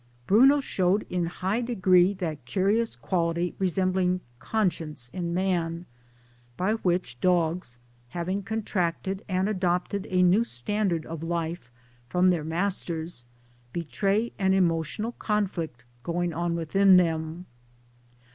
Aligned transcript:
Bruno 0.25 0.59
showed 0.61 1.05
in 1.11 1.27
high 1.27 1.61
degree 1.61 2.11
that 2.15 2.43
curious 2.45 2.95
quality 2.95 3.53
resembling 3.59 4.21
conscience 4.39 5.11
in 5.13 5.31
man, 5.31 5.85
by 6.57 6.73
which 6.73 7.21
dogs, 7.21 7.77
having 8.09 8.41
contracted 8.41 9.23
and 9.29 9.47
adopted 9.47 10.07
a 10.09 10.23
new 10.23 10.43
standard 10.43 11.05
of 11.05 11.21
life 11.21 11.71
from 12.09 12.31
their 12.31 12.43
masters, 12.43 13.25
betray 13.73 14.31
an 14.39 14.55
emotional 14.55 15.11
conflict 15.11 15.85
going 16.01 16.33
on 16.33 16.55
within 16.55 16.97
them. 16.97 17.45